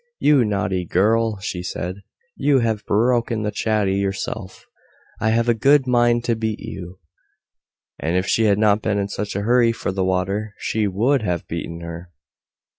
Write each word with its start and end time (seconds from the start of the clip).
"You 0.17 0.43
naughty 0.43 0.83
girl," 0.83 1.37
she 1.41 1.61
said, 1.61 1.97
"you 2.35 2.57
have 2.61 2.83
broken 2.87 3.43
the 3.43 3.51
chatty 3.51 3.97
yourself, 3.97 4.65
I 5.19 5.29
have 5.29 5.47
a 5.47 5.53
good 5.53 5.85
mind 5.85 6.23
to 6.23 6.35
beat 6.35 6.57
you." 6.59 6.97
And 7.99 8.17
if 8.17 8.25
she 8.25 8.45
had 8.45 8.57
not 8.57 8.81
been 8.81 8.97
in 8.97 9.09
such 9.09 9.35
a 9.35 9.43
hurry 9.43 9.71
for 9.71 9.91
the 9.91 10.03
water 10.03 10.55
she 10.57 10.87
WOULD 10.87 11.21
have 11.21 11.47
beaten 11.47 11.81
her. 11.81 12.09